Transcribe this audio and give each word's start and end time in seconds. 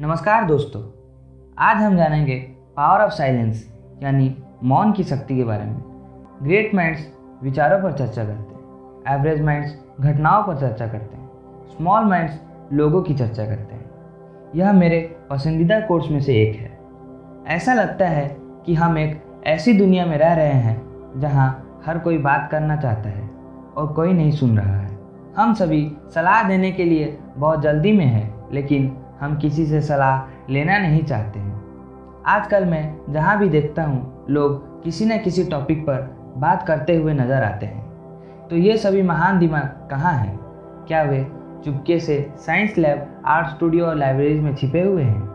नमस्कार 0.00 0.44
दोस्तों, 0.44 0.80
आज 1.58 1.76
हम 1.76 1.96
जानेंगे 1.96 2.34
पावर 2.76 3.00
ऑफ़ 3.00 3.12
साइलेंस 3.12 3.64
यानी 4.02 4.36
मौन 4.64 4.92
की 4.92 5.04
शक्ति 5.04 5.36
के 5.36 5.44
बारे 5.44 5.64
में। 5.64 5.80
ग्रेट 6.42 6.74
माइंड्स 6.74 7.00
विचारों 7.42 7.80
पर 7.82 7.92
चर्चा 7.92 8.24
करते 8.24 8.54
हैं 8.54 9.16
एवरेज 9.16 9.40
माइंड्स 9.42 9.74
घटनाओं 10.00 10.42
पर 10.42 10.56
चर्चा 10.56 10.86
करते 10.86 11.16
हैं 11.16 11.28
स्मॉल 11.68 12.04
माइंड्स 12.04 12.38
लोगों 12.72 13.02
की 13.02 13.14
चर्चा 13.14 13.46
करते 13.46 13.74
हैं। 13.74 13.90
यह 14.54 14.72
मेरे 14.72 15.00
पसंदीदा 15.30 15.80
कोर्स 15.80 16.10
में 16.10 16.20
से 16.20 16.36
एक 16.42 16.56
है। 16.56 16.70
ऐसा 17.56 17.74
लगता 17.74 18.08
है 18.08 18.36
कि 18.66 18.74
हम 18.74 18.98
एक 18.98 19.20
ऐसी 19.46 19.72
दुनिया 19.72 20.06
में 20.06 20.16
रह 20.18 20.34
रहे 20.34 20.52
हैं, 20.52 20.80
जहाँ 21.16 21.80
हर 21.86 21.98
कोई 21.98 22.18
बात 22.18 22.48
करना 22.52 22.76
चाहता 22.76 23.08
है 23.08 23.28
और 23.76 23.92
कोई 23.92 24.12
नहीं 24.12 24.30
सुन 24.30 24.58
रहा 24.58 24.76
है। 24.76 24.98
हम 25.36 25.54
सभी 25.54 25.90
सलाह 26.14 26.42
देने 26.48 26.72
के 26.72 26.84
लिए 26.84 27.18
बहुत 27.36 27.62
जल्दी 27.62 27.92
में 27.92 28.06
हैं, 28.06 28.48
लेकिन 28.52 28.96
हम 29.20 29.36
किसी 29.38 29.66
से 29.66 29.80
सलाह 29.80 30.52
लेना 30.52 30.78
नहीं 30.78 31.02
चाहते 31.04 31.38
हैं। 31.38 31.56
आजकल 32.26 32.64
मैं 32.64 33.12
जहाँ 33.12 33.38
भी 33.38 33.48
देखता 33.48 33.84
हूँ, 33.84 34.26
लोग 34.30 34.82
किसी 34.84 35.04
न 35.04 35.18
किसी 35.18 35.44
टॉपिक 35.44 35.82
पर 35.82 36.16
बात 36.36 36.66
करते 36.66 36.96
हुए 36.96 37.12
नज़र 37.12 37.42
आते 37.42 37.66
हैं। 37.66 38.48
तो 38.48 38.56
ये 38.56 38.76
सभी 38.76 39.02
महान 39.02 39.38
दिमाग 39.38 39.88
कहाँ 39.90 40.12
हैं? 40.12 40.36
क्या 40.88 41.02
वे 41.02 41.26
चुपके 41.64 41.98
से 42.00 42.34
साइंस 42.38 42.78
लैब 42.78 43.22
आर्ट 43.26 43.48
स्टूडियो 43.48 43.86
और 43.86 43.96
लाइब्रेरीज 43.96 44.42
में 44.42 44.54
छिपे 44.54 44.82
हुए 44.82 45.02
हैं? 45.02 45.28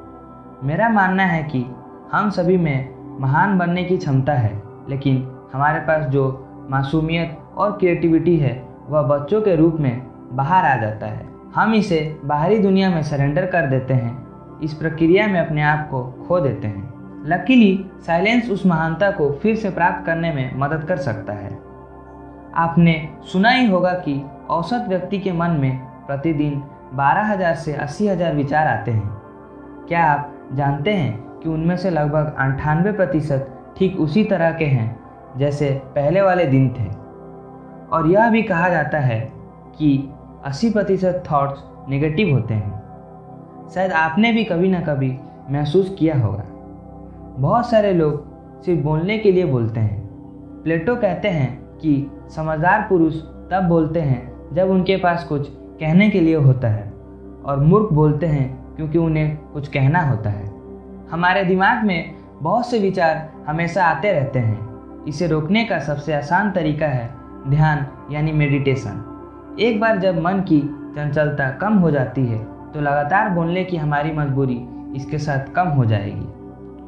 मेरा 0.64 0.90
मानना 0.90 1.24
है 1.24 1.44
कि 1.44 1.66
हम 2.12 2.30
सभी 2.30 2.58
में 2.58 3.20
महान 3.20 3.58
बनने 3.58 3.84
की 3.84 3.98
क्षमता 3.98 4.34
है, 4.34 4.62
लेकिन 4.90 5.28
हमारे 5.54 5.80
पास 5.80 6.06
जो 6.06 6.26
मासूमियत 6.70 7.38
और 7.58 7.72
क्रिएटिविटी 7.72 8.38
है, 8.38 8.64
वह 8.90 9.02
बच्चों 9.02 9.42
के 9.42 9.56
रूप 9.56 9.78
में 9.80 10.02
बाहर 10.32 10.66
आ 10.66 10.76
जाता 10.82 11.06
है। 11.06 11.33
हम 11.56 11.74
इसे 11.74 12.20
बाहरी 12.26 12.60
दुनिया 12.60 12.90
में 12.90 13.04
सरेंडर 13.04 13.46
कर 13.46 13.66
देते 13.68 13.94
हैं। 13.94 14.28
इस 14.60 14.74
प्रक्रिया 14.74 15.28
में 15.28 15.40
अपने 15.40 15.62
आप 15.62 15.90
को 15.90 16.26
खो 16.28 16.40
देते 16.40 16.68
हैं। 16.68 16.94
लकीली 17.26 17.86
साइलेंस 18.06 18.50
उस 18.50 18.66
महानता 18.66 19.12
को 19.12 19.32
फिर 19.32 19.56
से 19.56 19.70
प्राप्त 19.70 20.06
करने 20.06 20.34
में 20.34 20.52
मदद 20.56 20.84
कर 20.84 20.98
सकता 20.98 21.34
है। 21.34 21.60
आपने 22.56 23.10
सुना 23.24 23.50
ही 23.50 23.68
होगा 23.68 23.94
कि 23.94 24.26
औसत 24.50 24.86
व्यक्ति 24.88 25.20
के 25.20 25.32
मन 25.32 25.52
में 25.52 25.78
प्रतिदिन 25.80 26.64
12,000 26.94 27.56
से 27.56 27.74
80,000 27.74 28.36
विचार 28.36 28.68
आते 28.68 28.92
हैं। 28.92 29.10
क्या 29.88 30.06
आप 30.06 30.34
जानते 30.54 30.94
हैं 30.94 31.18
कि 31.18 31.50
उनमें 31.50 31.78
से 31.78 31.90
लगभग 31.90 32.36
अंठानवे 32.40 32.92
प्रतिशत 32.92 33.74
ठीक 33.78 34.00
उसी 34.00 34.24
तरह 34.24 34.52
के 34.52 34.66
हैं 34.66 35.00
जैसे 35.38 35.82
पहले 35.86 36.22
वाले 36.22 36.46
दिन 36.46 36.70
थे? 36.70 36.86
और 37.92 38.08
यह 38.08 38.30
भी 38.30 38.44
कहा 38.44 38.70
जाता 38.70 39.00
है 39.00 39.20
कि 39.78 40.10
80 40.46 40.70
प्रतिशत 40.70 41.24
थाट्स 41.26 41.64
नेगेटिव 41.90 42.34
होते 42.36 42.54
हैं। 42.54 42.84
शायद 43.70 43.92
आपने 43.92 44.32
भी 44.32 44.44
कभी 44.44 44.70
ना 44.70 44.80
कभी 44.80 45.18
महसूस 45.50 45.96
किया 46.00 46.18
होगा। 46.18 46.44
बहुत 47.40 47.70
सारे 47.70 47.94
लोग 47.94 48.26
सिर्फ़ 48.64 48.82
बोलने 48.82 49.18
के 49.18 49.32
लिए 49.32 49.46
बोलते 49.46 49.80
हैं। 49.80 50.02
प्लेटो 50.64 50.96
कहते 50.96 51.28
हैं 51.28 51.78
कि 51.78 52.12
समझदार 52.36 52.82
पुरुष 52.90 53.16
तब 53.52 53.66
बोलते 53.70 54.02
हैं 54.02 54.54
जब 54.54 54.70
उनके 54.70 54.98
पास 54.98 55.24
कुछ 55.24 55.50
कहने 55.52 56.10
के 56.10 56.20
लिए 56.20 56.36
होता 56.36 56.68
है 56.68 56.94
और 57.46 57.60
मूर्ख 57.60 57.94
बोलते 57.94 58.26
हैं 58.26 58.76
क्योंकि 58.76 58.98
उन्हें 58.98 59.38
कुछ 59.38 59.68
कहना 59.68 60.00
होता 60.00 60.30
है। 60.30 60.52
हमारे 61.12 61.44
दिमाग 61.44 61.86
में 61.86 62.16
बहुत 62.42 62.68
से 62.68 62.80
विचार 62.80 63.30
हमेशा 63.48 63.86
आते 63.86 64.12
रहते 64.12 64.40
हैं। 64.40 65.06
इसे 65.06 65.28
रोकने 65.28 65.66
का 65.66 65.80
सबसे 65.80 66.14
आसान 66.14 66.52
तरीका 66.52 66.86
है 66.86 67.10
ध्यान 67.48 67.88
यानी 68.12 68.32
मेडिटेशन 68.32 69.10
एक 69.60 69.80
बार 69.80 69.98
जब 69.98 70.20
मन 70.22 70.40
की 70.40 70.60
चंचलता 70.96 71.50
कम 71.52 71.74
हो 71.74 71.92
जाती 71.92 72.26
है 72.26 72.38
तो 72.72 72.82
लगातार 72.82 73.30
बोलने 73.30 73.64
की 73.64 73.78
हमारी 73.78 74.12
मजबूरी 74.12 74.60
इसके 74.96 75.18
साथ 75.18 75.52
कम 75.54 75.68
हो 75.68 75.86
जाएगी। 75.86 76.28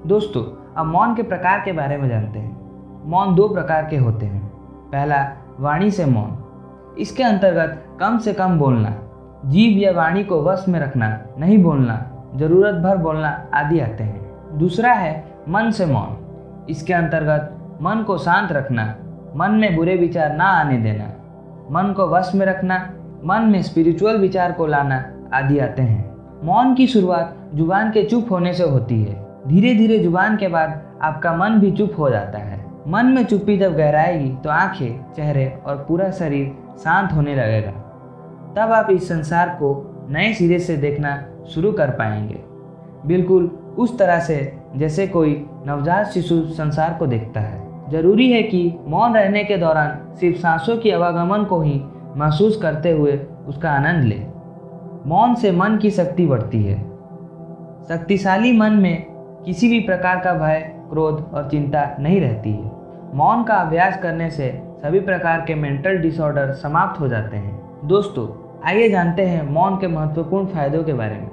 दोस्तों, 0.08 0.44
अब 0.76 0.86
मौन 0.86 1.16
के 1.16 1.24
प्रकार 1.24 1.62
के 1.66 1.72
बारे 1.72 1.98
में 1.98 2.08
जानते 2.10 2.40
हैं। 2.40 3.10
मौन 3.10 3.36
दो 3.36 3.48
प्रकार 3.48 3.86
के 3.86 3.98
होते 3.98 4.26
हैं। 4.26 4.46
पहला, 4.92 5.32
वाणी 5.60 5.92
से 5.92 6.06
मौन। 6.06 6.38
इसके 7.00 7.24
अंतर्गत 7.24 7.86
कम 8.00 8.18
से 8.18 8.34
कम 8.34 8.58
बोलना, 8.60 8.94
जीव 9.46 9.78
या 9.78 9.92
वाणी 9.92 10.24
को 10.24 10.42
वश 10.44 10.66
में 10.68 10.80
रखना, 10.80 11.20
नहीं 11.40 11.58
बोलना, 11.64 12.04
ज़रूरत 12.36 12.76
भर 12.76 12.98
बोलना 12.98 13.46
आदि 13.54 13.80
आते 13.80 14.04
हैं। 14.04 14.58
दूसरा 14.58 14.94
है, 14.94 15.14
मन 15.50 15.72
से 15.72 15.86
मौन। 15.86 16.66
इसके 16.70 16.94
अंतर्गत 16.94 17.78
मन 17.82 18.04
को 18.04 18.18
शांत 18.18 18.52
रखना, 18.52 18.96
मन 19.36 19.52
में 19.52 19.76
बुरे 19.76 19.96
विचार 19.96 20.34
ना 20.34 20.46
आने 20.46 20.78
देना। 20.78 21.12
मन 21.72 21.94
को 21.94 22.08
वश 22.08 22.32
में 22.36 22.46
रखना, 22.46 22.94
मन 23.26 23.44
में 23.44 23.62
स्पिरिचुअल 23.62 24.18
विचार 24.18 24.52
को 24.52 24.68
लाना 24.68 25.06
आदि 25.34 25.60
आते 25.60 25.82
हैं। 25.82 26.16
मौन 26.44 26.76
की 26.76 26.88
शुरुआत 26.88 27.38
ज़ुबान 27.56 27.92
के 27.92 28.04
चुप 28.04 28.32
होने 28.32 28.54
से 28.54 28.64
होती 28.64 29.04
है। 29.04 29.26
धीरे 29.48 29.76
धीरे 29.76 30.00
ज़ुबान 30.00 30.38
के 30.38 30.48
बाद 30.48 30.82
आपका 31.02 31.36
मन 31.38 31.50
भी 31.50 31.72
चुप 31.72 31.94
हो 32.00 32.10
जाता 32.10 32.40
है। 32.40 32.66
मन 32.88 33.06
में 33.06 33.26
चुप्पी 33.26 33.58
जब 33.58 33.76
गहराएगी 33.76 34.30
तो 34.44 34.50
आँखें, 34.50 35.14
चेहरे 35.14 35.60
और 35.66 35.86
पूरा 35.88 36.12
शरीर 36.12 36.58
शांत 36.78 37.12
होने 37.12 37.36
लगेगा। 37.36 37.72
तब 38.58 38.72
आप 38.72 38.90
इस 38.92 39.08
संसार 39.08 39.50
को 39.50 40.08
नए 40.10 40.34
सिरे 40.34 40.60
से 40.60 40.78
देखना 40.78 41.26
शुरू 41.48 41.72
कर 41.72 41.90
पाएँगे। 41.90 42.44
बिल्कुल 43.06 43.46
उस 43.78 43.98
तरह 44.00 44.20
से 44.20 44.58
जैसे 44.76 45.08
कोई 45.08 45.46
नवजात 45.68 46.08
शिशु 46.08 46.42
संसार 46.42 46.96
को 47.00 47.08
देखता 47.08 47.40
है। 47.40 47.65
ज़रूरी 47.90 48.32
है 48.32 48.44
कि 48.44 48.80
मौन 48.88 49.14
रहने 49.14 49.44
के 49.44 49.58
दौरान 49.58 50.16
सिर्फ़ 50.16 50.38
सांसों 50.38 50.78
की 50.78 50.92
आवागमन 50.92 51.44
को 51.44 51.62
ही 51.62 51.82
महसूस 52.16 52.62
करते 52.62 52.92
हुए 52.92 53.20
उसका 53.48 53.72
आनंद 53.72 54.04
ले। 54.04 54.22
मौन 55.06 55.36
से 55.36 55.52
मन 55.52 55.78
की 55.78 55.90
शक्ति 55.92 56.26
बढ़ती 56.26 56.64
है। 56.64 56.80
शक्तिशाली 57.90 58.58
मन 58.58 58.74
में 58.74 59.06
किसी 59.46 59.68
भी 59.70 59.80
प्रकार 59.80 60.20
का 60.20 60.34
भय, 60.34 60.60
क्रोध 60.90 61.32
और 61.34 61.50
चिंता 61.50 61.98
नहीं 62.00 62.22
रहती 62.22 62.52
है। 62.52 62.72
मौन 63.14 63.44
का 63.44 63.54
अभ्यास 63.54 64.02
करने 64.02 64.30
से 64.30 64.50
सभी 64.78 65.00
प्रकार 65.00 65.42
के 65.42 65.56
मेंटल 65.56 65.98
डिसऑर्डर 65.98 66.52
समाप्त 66.52 67.00
हो 67.00 67.08
जाते 67.08 67.38
हैं। 67.38 67.88
दोस्तों, 67.88 68.28
आइए 68.68 68.90
जानते 68.90 69.22
हैं 69.22 69.50
मौन 69.50 69.76
के 69.76 69.88
महत्वपूर्ण 69.88 70.46
फायदों 70.46 70.84
के 70.84 70.94
बारे 70.94 71.16
में। 71.16 71.30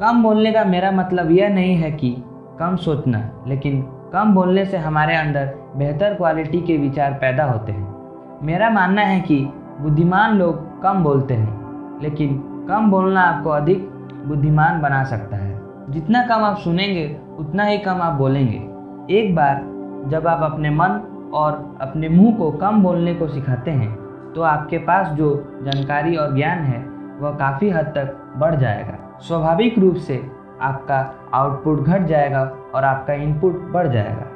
कम 0.00 0.22
बोलने 0.22 0.52
का 0.52 0.64
मेरा 0.64 0.90
मतलब 0.90 1.30
यह 1.30 1.48
नहीं 1.48 1.76
है 1.76 1.90
कि 1.90 2.16
कम 2.58 2.76
सोचना, 2.76 3.44
लेकिन 3.46 3.84
कम 4.12 4.34
बोलने 4.34 4.64
से 4.64 4.76
हमारे 4.76 5.14
अंदर 5.16 5.52
बेहतर 5.76 6.14
क्वालिटी 6.14 6.60
के 6.60 6.76
विचार 6.78 7.12
पैदा 7.12 7.44
होते 7.44 7.72
हैं। 7.72 8.40
मेरा 8.42 8.68
मानना 8.70 9.02
है 9.02 9.20
कि 9.20 9.38
बुद्धिमान 9.80 10.36
लोग 10.38 10.82
कम 10.82 11.02
बोलते 11.04 11.34
हैं, 11.34 12.00
लेकिन 12.02 12.36
कम 12.68 12.90
बोलना 12.90 13.22
आपको 13.22 13.50
अधिक 13.50 13.88
बुद्धिमान 14.26 14.80
बना 14.80 15.02
सकता 15.04 15.36
है। 15.36 15.60
जितना 15.90 16.22
कम 16.26 16.44
आप 16.44 16.58
सुनेंगे, 16.58 17.06
उतना 17.38 17.64
ही 17.64 17.78
कम 17.78 18.02
आप 18.02 18.12
बोलेंगे। 18.12 19.16
एक 19.16 19.34
बार 19.34 19.62
जब 20.10 20.26
आप 20.26 20.42
अपने 20.42 20.70
मन 20.70 21.00
और 21.34 21.78
अपने 21.80 22.08
मुँह 22.08 22.36
को 22.36 22.50
कम 22.52 22.82
बोलने 22.82 23.14
को 23.14 23.28
सिखाते 23.28 23.70
हैं 23.70 23.94
तो 24.34 24.42
आपके 24.42 24.78
पास 24.80 25.08
जो 25.08 25.34
जानकारी 25.62 26.16
और 26.16 26.34
ज्ञान 26.36 26.58
है, 26.58 26.78
वह 27.20 27.30
काफ़ी 27.30 27.70
हद 27.70 27.92
तक 27.96 28.16
बढ़ 28.36 28.54
जाएगा। 28.54 28.98
स्वाभाविक 29.20 29.78
रूप 29.78 29.96
से 29.96 30.20
आपका 30.62 30.98
आउटपुट 31.34 31.80
घट 31.80 32.06
जाएगा 32.06 32.42
और 32.74 32.84
आपका 32.84 33.14
इनपुट 33.14 33.60
बढ़ 33.72 33.88
जाएगा। 33.88 34.26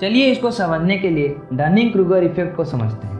चलिए 0.00 0.30
इसको 0.32 0.50
समझने 0.50 0.98
के 0.98 1.10
लिए 1.10 1.36
डनिंग 1.52 1.92
क्रूगर 1.92 2.24
इफ़ेक्ट 2.24 2.56
को 2.56 2.64
समझते 2.64 3.06
हैं। 3.06 3.16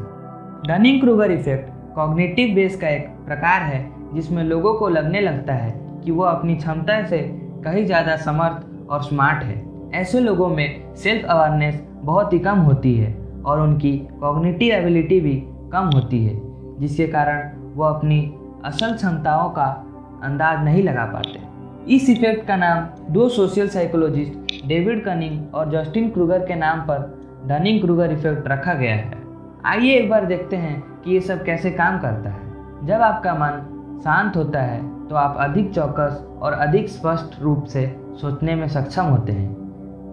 Dunning 0.69 1.00
Kruger 1.00 1.31
effect 1.31 1.71
cognitive 1.94 2.54
bias 2.54 2.76
का 2.81 2.88
एक 2.88 3.09
प्रकार 3.26 3.62
है, 3.62 3.81
जिसमें 4.15 4.43
लोगों 4.44 4.75
को 4.75 4.88
लगने 4.88 5.21
लगता 5.21 5.53
है 5.54 5.71
कि 6.04 6.10
वो 6.10 6.25
अपनी 6.25 6.56
क्षमता 6.56 7.03
से 7.06 7.19
कहीं 7.65 7.84
ज़्यादा 7.87 8.16
समर्थ 8.19 8.91
और 8.91 9.03
स्मार्ट 9.03 9.43
है। 9.44 9.66
ऐसे 9.94 10.20
लोगों 10.20 10.49
में 10.49 10.94
सेल्फ 10.97 11.25
अवेयरनेस 11.26 11.82
बहुत 12.03 12.32
ही 12.32 12.38
कम 12.38 12.59
होती 12.60 12.94
है 12.97 13.12
और 13.47 13.60
उनकी 13.60 13.97
कॉग्निटिव 14.20 14.75
एबिलिटी 14.75 15.20
भी 15.20 15.34
कम 15.72 15.91
होती 15.94 16.25
है, 16.25 16.34
जिसके 16.81 17.06
कारण 17.06 17.50
वो 17.75 17.84
अपनी 17.84 18.20
असल 18.65 18.94
क्षमताओं 18.94 19.50
का 19.50 19.66
अंदाज 20.25 20.65
नहीं 20.65 20.82
लगा 20.82 21.05
पाते। 21.05 21.41
इस 21.87 22.09
इफ़ेक्ट 22.11 22.47
का 22.47 22.56
नाम 22.56 23.12
दो 23.12 23.29
सोशल 23.29 23.69
साइकोलॉजिस्ट 23.69 24.67
डेविड 24.69 25.05
कनिंग 25.05 25.55
और 25.55 25.70
जस्टिन 25.70 26.11
क्रूगर 26.11 26.44
के 26.47 26.55
नाम 26.55 26.81
पर 26.81 27.06
डनिंग 27.49 27.81
क्रूगर 27.81 28.12
इफ़ेक्ट 28.12 28.49
रखा 28.49 28.75
गया 28.75 28.94
है। 28.94 29.23
आइए 29.67 29.94
एक 29.94 30.08
बार 30.11 30.26
देखते 30.26 30.56
हैं 30.56 30.81
कि 31.05 31.12
ये 31.12 31.20
सब 31.20 31.44
कैसे 31.44 31.70
काम 31.70 31.99
करता 31.99 32.31
है। 32.31 32.87
जब 32.87 33.02
आपका 33.02 33.35
मन 33.35 34.00
शांत 34.05 34.37
होता 34.37 34.62
है 34.62 34.81
तो 35.08 35.17
आप 35.17 35.37
अधिक 35.41 35.73
चौकस 35.75 36.25
और 36.43 36.52
अधिक 36.52 36.88
स्पष्ट 36.88 37.41
रूप 37.43 37.64
से 37.64 37.87
सोचने 38.20 38.55
में 38.55 38.67
सक्षम 38.69 39.05
होते 39.05 39.32
हैं, 39.32 39.55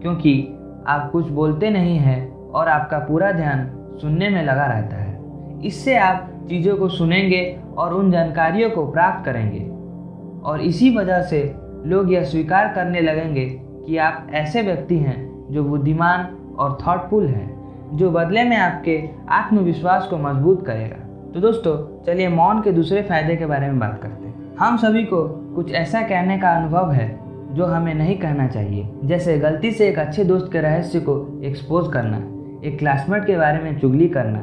क्योंकि 0.01 0.39
आप 0.87 1.09
कुछ 1.11 1.29
बोलते 1.29 1.69
नहीं 1.69 1.97
हैं 1.97 2.51
और 2.51 2.67
आपका 2.67 2.99
पूरा 2.99 3.31
ध्यान 3.31 3.67
सुनने 4.01 4.29
में 4.29 4.43
लगा 4.43 4.65
रहता 4.65 4.95
है। 4.95 5.59
इससे 5.63 5.97
आप 5.97 6.29
चीज़ों 6.49 6.75
को 6.77 6.89
सुनेंगे 6.89 7.59
और 7.77 7.93
उन 7.93 8.11
जानकारियों 8.11 8.69
को 8.69 8.85
प्राप्त 8.91 9.25
करेंगे। 9.25 9.59
और 10.41 10.61
इसी 10.61 10.95
वजह 10.97 11.21
से 11.21 11.43
लोग 11.85 12.13
यह 12.13 12.23
स्वीकार 12.23 12.73
करने 12.73 13.01
लगेंगे 13.01 13.45
कि 13.85 13.97
आप 13.97 14.27
ऐसे 14.33 14.61
व्यक्ति 14.61 14.97
हैं 14.97 15.47
जो 15.51 15.63
बुद्धिमान 15.63 16.27
और 16.59 16.77
थॉटफुल 16.87 17.27
हैं, 17.27 17.97
जो 17.97 18.11
बदले 18.11 18.43
में 18.43 18.57
आपके 18.57 19.09
आत्मविश्वास 19.29 20.07
को 20.07 20.17
मज़बूत 20.17 20.65
करेगा। 20.65 20.95
तो 21.33 21.39
दोस्तों, 21.39 22.03
चलिए 22.03 22.27
मौन 22.27 22.61
के 22.61 22.71
दूसरे 22.71 23.01
फ़ायदे 23.01 23.35
के 23.35 23.45
बारे 23.45 23.67
में 23.67 23.79
बात 23.79 23.99
करते 24.03 24.27
हैं। 24.27 24.55
हम 24.59 24.77
सभी 24.77 25.03
को 25.03 25.23
कुछ 25.55 25.71
ऐसा 25.71 26.01
कहने 26.01 26.37
का 26.37 26.49
अनुभव 26.49 26.91
है 26.91 27.19
जो 27.51 27.65
हमें 27.65 27.93
नहीं 27.93 28.17
कहना 28.17 28.47
चाहिए। 28.47 28.89
जैसे 29.03 29.37
गलती 29.37 29.71
से 29.71 29.87
एक 29.89 29.99
अच्छे 29.99 30.23
दोस्त 30.23 30.51
के 30.51 30.59
रहस्य 30.59 30.99
को 30.99 31.41
एक्सपोज 31.43 31.93
करना, 31.93 32.17
एक 32.67 32.79
क्लासमेट 32.79 33.25
के 33.25 33.37
बारे 33.37 33.59
में 33.59 33.79
चुगली 33.79 34.07
करना, 34.07 34.41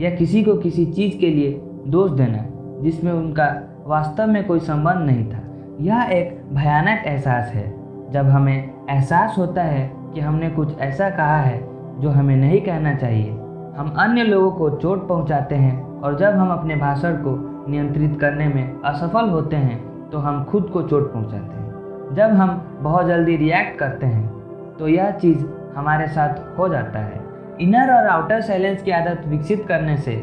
या 0.00 0.10
किसी 0.10 0.42
को 0.42 0.54
किसी 0.54 0.86
चीज़ 0.86 1.18
के 1.18 1.26
लिए 1.26 1.60
दोष 1.86 2.10
देना, 2.10 2.44
जिसमें 2.82 3.12
उनका 3.12 3.46
वास्तव 3.86 4.26
में 4.26 4.44
कोई 4.44 4.60
संबंध 4.60 5.06
नहीं 5.06 5.26
था। 5.26 5.42
यह 5.82 6.02
एक 6.12 6.42
भयानक 6.52 7.06
एहसास 7.06 7.52
है। 7.54 7.64
जब 8.12 8.26
हमें 8.26 8.88
एहसास 8.90 9.34
होता 9.38 9.62
है 9.62 9.90
कि 10.14 10.20
हमने 10.20 10.50
कुछ 10.50 10.78
ऐसा 10.78 11.08
कहा 11.10 11.36
है 11.36 11.58
जो 12.00 12.10
हमें 12.10 12.36
नहीं 12.36 12.60
कहना 12.60 12.94
चाहिए, 12.94 13.30
हम 13.76 13.94
अन्य 13.98 14.22
लोगों 14.22 14.50
को 14.50 14.68
चोट 14.76 15.08
पहुंचाते 15.08 15.54
हैं 15.54 16.00
और 16.00 16.18
जब 16.18 16.34
हम 16.34 16.50
अपने 16.50 16.76
भाषण 16.76 17.16
को 17.16 17.34
नियंत्रित 17.70 18.18
करने 18.20 18.48
में 18.48 18.80
असफल 18.82 19.30
होते 19.30 19.56
हैं 19.56 19.80
तो 20.10 20.18
हम 20.18 20.42
खुद 20.44 20.70
को 20.72 20.82
चोट 20.82 21.12
पहुंचाते 21.12 21.56
हैं। 21.56 22.14
जब 22.14 22.36
हम 22.36 22.78
बहुत 22.80 23.06
जल्दी 23.06 23.36
रिएक्ट 23.36 23.78
करते 23.78 24.06
हैं 24.06 24.76
तो 24.78 24.88
यह 24.88 25.10
चीज़ 25.12 25.44
हमारे 25.76 26.06
साथ 26.08 26.58
हो 26.58 26.68
जाता 26.68 26.98
है। 26.98 27.20
इनर 27.60 27.94
और 27.94 28.06
आउटर 28.06 28.40
साइलेंस 28.40 28.82
की 28.82 28.90
आदत 28.92 29.26
विकसित 29.26 29.64
करने 29.68 29.96
से 29.98 30.14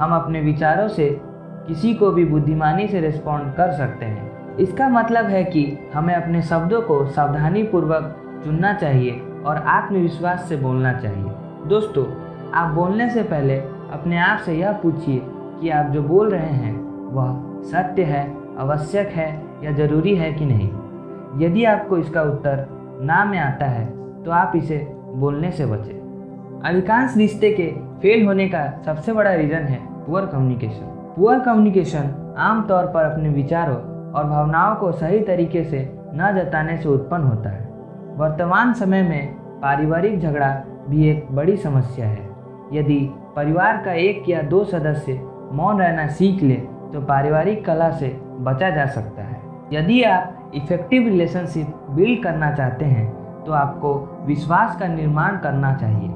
हम 0.00 0.14
अपने 0.14 0.40
विचारों 0.40 0.88
से 0.88 1.10
किसी 1.68 1.94
को 1.94 2.10
भी 2.10 2.24
बुद्धिमानी 2.24 2.88
से 2.88 3.00
रिस्पॉन्ड 3.00 3.54
कर 3.54 3.72
सकते 3.72 4.06
हैं। 4.06 4.37
इसका 4.60 4.88
मतलब 4.88 5.24
है 5.24 5.42
कि 5.44 5.66
हमें 5.94 6.14
अपने 6.14 6.42
शब्दों 6.42 6.80
को 6.82 7.04
सावधानी 7.06 7.62
पूर्वक 7.62 8.14
चुनना 8.44 8.72
चाहिए 8.72 9.20
और 9.46 9.56
आत्मविश्वास 9.56 10.48
से 10.48 10.56
बोलना 10.56 10.92
चाहिए। 10.92 11.32
दोस्तों, 11.68 12.04
आप 12.52 12.74
बोलने 12.74 13.08
से 13.10 13.22
पहले 13.22 13.58
अपने 13.92 14.18
आप 14.18 14.38
से 14.38 14.54
यह 14.54 14.72
पूछिए 14.72 15.20
कि 15.60 15.68
आप 15.70 15.90
जो 15.90 16.02
बोल 16.02 16.30
रहे 16.30 16.48
हैं, 16.48 16.74
वह 17.12 17.62
सत्य 17.62 18.02
है, 18.02 18.26
आवश्यक 18.58 19.08
है 19.08 19.28
या 19.64 19.72
ज़रूरी 19.72 20.14
है 20.16 20.32
कि 20.32 20.46
नहीं। 20.46 20.70
यदि 21.40 21.64
आपको 21.64 21.98
इसका 21.98 22.22
उत्तर 22.22 22.66
ना 23.02 23.24
में 23.24 23.38
आता 23.38 23.66
है 23.66 23.86
तो 24.24 24.30
आप 24.30 24.52
इसे 24.56 24.78
बोलने 25.14 25.50
से 25.50 25.66
बचें। 25.66 26.62
अधिकांश 26.64 27.16
रिश्ते 27.16 27.50
के 27.50 27.66
फेल 28.00 28.26
होने 28.26 28.48
का 28.48 28.64
सबसे 28.86 29.12
बड़ा 29.12 29.34
रीज़न 29.34 29.64
है 29.64 29.78
पुअर 30.06 30.26
कम्युनिकेशन। 30.26 31.14
पुअर 31.16 31.40
कम्युनिकेशन 31.40 32.34
आमतौर 32.38 32.86
पर 32.86 33.04
अपने 33.04 33.28
विचारों 33.28 33.76
और 34.12 34.24
भावनाओं 34.24 34.74
को 34.76 34.92
सही 34.92 35.20
तरीके 35.20 35.64
से 35.64 35.78
न 36.14 36.32
जताने 36.36 36.76
से 36.76 36.88
उत्पन्न 36.88 37.24
होता 37.24 37.50
है। 37.50 37.66
वर्तमान 38.16 38.72
समय 38.72 39.02
में 39.02 39.34
पारिवारिक 39.60 40.18
झगड़ा 40.20 40.48
भी 40.88 41.08
एक 41.08 41.26
बड़ी 41.32 41.56
समस्या 41.56 42.06
है। 42.08 42.28
यदि 42.72 42.98
परिवार 43.36 43.82
का 43.84 43.92
एक 43.92 44.28
या 44.28 44.42
दो 44.42 44.64
सदस्य 44.64 45.20
मौन 45.52 45.78
रहना 45.78 46.06
सीख 46.06 46.42
ले 46.42 46.54
तो 46.92 47.00
पारिवारिक 47.00 47.64
कला 47.66 47.90
से 47.90 48.08
बचा 48.40 48.70
जा 48.70 48.86
सकता 48.86 49.22
है। 49.22 49.40
यदि 49.72 50.02
आप 50.02 50.52
इफ़ेक्टिव 50.54 51.04
रिलेशनशिप 51.04 51.74
बिल्ड 51.90 52.22
करना 52.22 52.50
चाहते 52.50 52.84
हैं 52.84 53.06
तो 53.44 53.52
आपको 53.52 53.94
विश्वास 54.26 54.78
का 54.80 54.86
निर्माण 54.86 55.38
करना 55.38 55.74
चाहिए। 55.74 56.08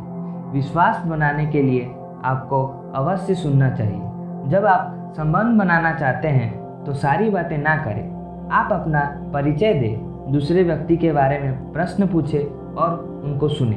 विश्वास 0.53 1.05
बनाने 1.07 1.47
के 1.47 1.63
लिए 1.63 1.85
आपको 2.25 2.65
अवश्य 2.95 3.35
सुनना 3.35 3.71
चाहिए। 3.71 4.51
जब 4.51 4.67
आप 4.67 5.13
संबंध 5.17 5.59
बनाना 5.59 5.93
चाहते 5.95 6.29
हैं 6.29 6.62
तो 6.87 6.95
सारी 6.95 7.31
बातें 7.31 7.59
ना 7.59 7.77
करें। 7.77 8.49
आप 8.53 8.73
अपना 8.73 9.01
परिचय 9.35 9.75
दें, 9.75 10.33
दूसरे 10.33 10.63
व्यक्ति 10.63 10.97
के 10.97 11.13
बारे 11.13 11.39
में 11.39 11.73
प्रश्न 11.73 12.07
पूछें 12.07 12.75
और 12.75 13.23
उनको 13.25 13.49
सुने। 13.49 13.77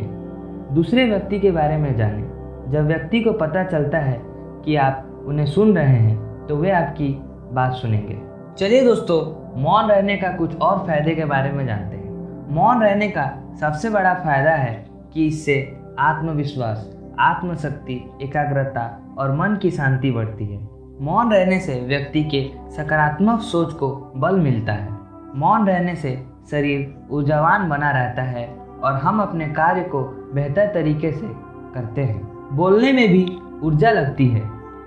दूसरे 0.75 1.05
व्यक्ति 1.05 1.39
के 1.39 1.51
बारे 1.51 1.77
में 1.77 1.95
जानें। 1.95 2.71
जब 2.71 2.85
व्यक्ति 2.87 3.21
को 3.21 3.31
पता 3.31 3.63
चलता 3.63 3.97
है 3.97 4.21
कि 4.65 4.75
आप 4.75 5.23
उन्हें 5.27 5.45
सुन 5.45 5.75
रहे 5.77 5.97
हैं 5.97 6.47
तो 6.47 6.55
वे 6.55 6.71
आपकी 6.71 7.09
बात 7.53 7.73
सुनेंगे। 7.73 8.21
चलिए 8.57 8.83
दोस्तों, 8.85 9.21
मौन 9.61 9.89
रहने 9.89 10.17
का 10.17 10.31
कुछ 10.31 10.57
और 10.57 10.85
फ़ायदे 10.87 11.15
के 11.15 11.25
बारे 11.25 11.51
में 11.51 11.65
जानते 11.65 11.95
हैं। 11.95 12.53
मौन 12.55 12.81
रहने 12.81 13.07
का 13.07 13.31
सबसे 13.59 13.89
बड़ा 13.89 14.13
फ़ायदा 14.13 14.51
है 14.51 14.85
कि 15.13 15.27
इससे 15.27 15.77
आत्मविश्वास, 15.99 16.97
आत्मशक्ति, 17.19 18.03
एकाग्रता 18.21 19.15
और 19.17 19.35
मन 19.35 19.57
की 19.61 19.71
शांति 19.71 20.11
बढ़ती 20.11 20.45
है। 20.45 20.74
मौन 21.01 21.31
रहने 21.33 21.59
से 21.59 21.79
व्यक्ति 21.87 22.23
के 22.23 22.49
सकारात्मक 22.75 23.39
सोच 23.39 23.73
को 23.73 24.13
बल 24.15 24.35
मिलता 24.35 24.73
है। 24.73 24.89
मौन 25.35 25.67
रहने 25.67 25.95
से 25.95 26.27
शरीर 26.51 27.07
ऊर्जावान 27.11 27.69
बना 27.69 27.91
रहता 27.91 28.21
है 28.21 28.47
और 28.83 28.93
हम 28.93 29.21
अपने 29.21 29.47
कार्य 29.47 29.81
को 29.81 30.03
बेहतर 30.33 30.67
तरीके 30.67 31.11
से 31.11 31.27
करते 31.75 32.03
हैं। 32.03 32.21
बोलने 32.53 32.91
में 32.91 33.09
भी 33.09 33.37
ऊर्जा 33.63 33.91
लगती 33.91 34.27
है। 34.27 34.41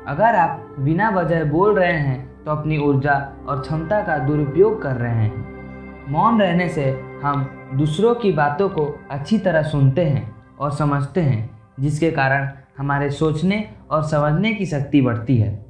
अगर 0.09 0.37
आप 0.37 0.77
बिना 0.79 1.11
वजह 1.11 1.45
बोल 1.45 1.79
रहे 1.79 1.93
हैं 1.93 2.45
तो 2.45 2.51
अपनी 2.51 2.79
ऊर्जा 2.79 3.33
और 3.49 3.61
क्षमता 3.61 4.01
का 4.01 4.19
दुरुपयोग 4.19 4.83
कर 4.83 4.97
रहे 4.97 5.15
हैं। 5.15 5.47
मौन 6.09 6.41
रहने 6.41 6.69
से 6.69 6.91
हम 7.23 7.49
दूसरों 7.75 8.15
की 8.15 8.33
बातों 8.33 8.69
को 8.69 8.99
अच्छी 9.11 9.39
तरह 9.39 9.63
सुनते 9.63 10.05
हैं 10.05 10.37
और 10.61 10.71
समझते 10.71 11.21
हैं, 11.21 11.61
जिसके 11.81 12.11
कारण 12.11 12.51
हमारे 12.79 13.11
सोचने 13.11 13.71
और 13.91 14.03
समझने 14.03 14.55
की 14.55 14.67
शक्ति 14.67 15.01
बढ़ती 15.01 15.37
है। 15.37 15.68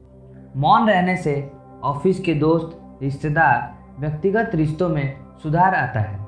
मौन 0.57 0.89
रहने 0.89 1.17
से 1.17 1.53
ऑफ़िस 1.85 2.21
के 2.21 2.35
दोस्त, 2.35 2.99
रिश्तेदार, 3.03 3.75
व्यक्तिगत 3.99 4.51
रिश्तों 4.55 4.89
में 4.89 5.17
सुधार 5.43 5.75
आता 5.75 6.01
है। 6.01 6.27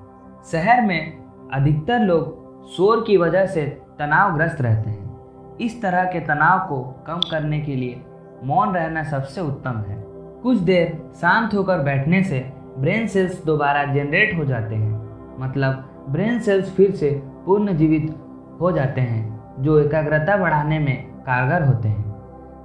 शहर 0.53 0.87
में 0.87 1.19
अधिकतर 1.53 1.99
लोग 1.99 2.41
शोर 2.69 3.05
की 3.07 3.17
वजह 3.17 3.47
से 3.47 3.83
तनावग्रस्त 3.99 4.61
रहते 4.61 4.91
हैं। 4.91 5.11
इस 5.57 5.83
तरह 5.83 6.05
के 6.05 6.21
तनाव 6.21 6.59
को 6.59 7.05
कम 7.07 7.21
करने 7.31 7.61
के 7.61 7.77
लिए 7.77 8.03
मौन 8.45 8.75
रहना 8.75 9.03
सबसे 9.03 9.41
उत्तम 9.41 9.71
है। 9.71 10.05
कुछ 10.43 10.59
देर 10.59 11.11
शांत 11.15 11.55
होकर 11.55 11.79
बैठने 11.79 12.23
से 12.25 12.53
ब्रेन 12.79 13.07
सेल्स 13.07 13.45
दोबारा 13.45 13.85
जनरेट 13.85 14.39
हो 14.39 14.45
जाते 14.45 14.75
हैं। 14.75 15.11
मतलब 15.39 16.05
ब्रेन 16.09 16.41
सेल्स 16.41 16.75
फिर 16.75 16.91
से 16.91 17.23
पूर्ण 17.47 17.77
जीवित 17.77 18.15
हो 18.61 18.73
जाते 18.73 19.01
हैं, 19.01 19.41
जो 19.59 19.79
एकाग्रता 19.79 20.37
बढ़ाने 20.37 20.79
में 20.79 21.07
कारगर 21.07 21.63
होते 21.63 21.89
हैं। 21.89 22.11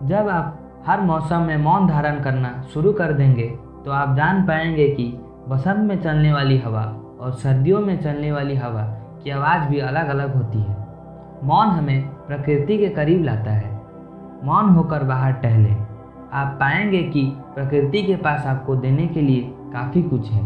जब 0.03 0.29
आप 0.29 0.64
हर 0.87 1.01
मौसम 1.01 1.41
में 1.41 1.57
मौन 1.57 1.87
धारण 1.87 2.19
करना 2.23 2.49
शुरू 2.73 2.91
कर 2.93 3.13
देंगे 3.13 3.47
तो 3.85 3.91
आप 3.91 4.15
जान 4.15 4.41
पाएँगे 4.43 4.87
कि 4.89 5.03
बसंत 5.49 5.77
में 5.77 6.01
चलने 6.01 6.33
वाली 6.33 6.57
हवा 6.57 6.83
और 7.19 7.31
सर्दियों 7.31 7.79
में 7.79 8.01
चलने 8.01 8.31
वाली 8.31 8.55
हवा 8.55 8.83
की 9.23 9.29
आवाज़ 9.29 9.69
भी 9.69 9.79
अलग 9.79 10.07
अलग 10.07 10.35
होती 10.35 10.59
है। 10.59 10.77
मौन 11.43 11.67
हमें 11.67 12.07
प्रकृति 12.27 12.77
के 12.77 12.89
करीब 12.89 13.23
लाता 13.23 13.51
है। 13.51 13.81
मौन 14.43 14.69
होकर 14.69 15.03
बाहर 15.03 15.31
टहले। 15.33 15.71
आप 16.33 16.57
पाएँगे 16.59 17.03
कि 17.03 17.23
प्रकृति 17.55 18.03
के 18.03 18.15
पास 18.15 18.45
आपको 18.45 18.75
देने 18.75 19.07
के 19.07 19.21
लिए 19.21 19.51
काफ़ी 19.73 20.03
कुछ 20.03 20.31
है। 20.31 20.45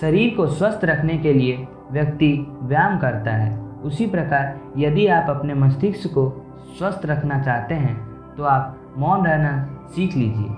शरीर 0.00 0.34
को 0.36 0.46
स्वस्थ 0.46 0.84
रखने 0.84 1.18
के 1.18 1.32
लिए 1.32 1.66
व्यक्ति 1.92 2.46
व्यायाम 2.62 2.98
करता 2.98 3.30
है। 3.30 3.56
उसी 3.84 4.06
प्रकार 4.06 4.58
यदि 4.78 5.06
आप 5.06 5.30
अपने 5.30 5.54
मस्तिष्क 5.54 6.14
को 6.14 6.30
स्वस्थ 6.78 7.06
रखना 7.06 7.42
चाहते 7.42 7.74
हैं 7.74 7.96
तो 8.36 8.44
आप 8.44 8.77
मौन 8.98 9.26
रहना 9.26 9.68
सीख 9.88 10.16
लीजिए। 10.16 10.56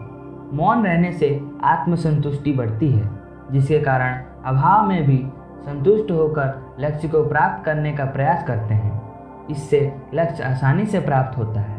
मौन 0.52 0.84
रहने 0.86 1.12
से 1.12 1.50
आत्मसंतुष्टि 1.64 2.52
बढ़ती 2.52 2.90
है, 2.92 3.10
जिसके 3.52 3.80
कारण 3.80 4.22
अभाव 4.44 4.86
में 4.86 5.06
भी 5.06 5.18
संतुष्ट 5.60 6.10
होकर 6.10 6.76
लक्ष्य 6.80 7.08
को 7.08 7.22
प्राप्त 7.28 7.64
करने 7.64 7.92
का 7.92 8.04
प्रयास 8.04 8.46
करते 8.46 8.74
हैं। 8.74 9.00
इससे 9.50 10.02
लक्ष्य 10.14 10.42
आसानी 10.42 10.86
से 10.86 11.00
प्राप्त 11.00 11.38
होता 11.38 11.60
है। 11.60 11.78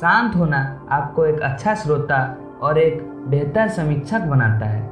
शांत 0.00 0.36
होना 0.36 0.80
आपको 0.90 1.26
एक 1.26 1.40
अच्छा 1.40 1.74
श्रोता 1.74 2.36
और 2.62 2.78
एक 2.78 3.02
बेहतर 3.28 3.68
समीक्षक 3.68 4.20
बनाता 4.20 4.66
है। 4.66 4.90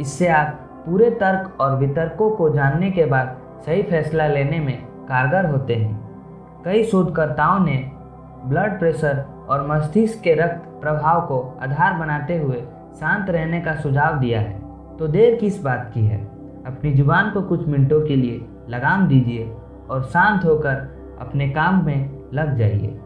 इससे 0.00 0.28
आप 0.28 0.46
पूरे 0.86 1.10
तर्क 1.10 1.56
और 1.60 1.76
वितर्कों 1.76 2.30
को 2.30 2.48
जानने 2.50 2.90
के 2.90 3.04
बाद 3.04 3.36
सही 3.66 3.82
फैसला 3.82 4.26
लेने 4.26 4.58
में 4.58 4.82
कारगर 4.84 5.50
होते 5.50 5.74
हैं। 5.74 6.10
कई 6.64 6.84
शोधकर्ताओं 6.84 7.58
ने 7.58 7.92
ब्लड 8.44 8.78
प्रेशर 8.78 9.24
और 9.48 9.66
मस्तिष्क 9.66 10.22
के 10.22 10.34
रक्त 10.34 10.80
प्रभाव 10.80 11.20
को 11.20 11.58
आधार 11.62 11.94
बनाते 11.94 12.38
हुए 12.38 12.62
शांत 13.00 13.30
रहने 13.30 13.60
का 13.60 13.74
सुझाव 13.74 14.18
दिया 14.18 14.40
है। 14.40 14.60
तो 14.96 15.08
देर 15.08 15.36
किस 15.36 15.62
बात 15.62 15.90
की 15.94 16.06
है? 16.06 16.24
अपनी 16.66 16.94
ज़ुबान 16.94 17.30
को 17.30 17.42
कुछ 17.42 17.68
मिनटों 17.68 18.00
के 18.00 18.16
लिए 18.16 18.44
लगाम 18.68 19.08
दीजिए 19.08 19.54
और 19.90 20.02
शांत 20.02 20.44
होकर 20.44 20.98
अपने 21.20 21.50
काम 21.50 21.86
में 21.86 22.18
लग 22.34 22.56
जाइए। 22.56 22.97